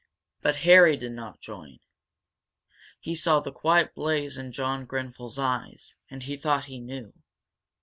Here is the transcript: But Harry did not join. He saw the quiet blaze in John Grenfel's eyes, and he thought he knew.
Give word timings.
But 0.41 0.55
Harry 0.65 0.97
did 0.97 1.11
not 1.11 1.41
join. 1.41 1.77
He 2.99 3.13
saw 3.13 3.39
the 3.39 3.51
quiet 3.51 3.93
blaze 3.93 4.35
in 4.35 4.51
John 4.51 4.87
Grenfel's 4.87 5.37
eyes, 5.37 5.93
and 6.09 6.23
he 6.23 6.37
thought 6.37 6.65
he 6.65 6.79
knew. 6.79 7.13